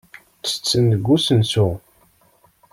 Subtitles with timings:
[0.41, 1.69] Ttetten deg usensu.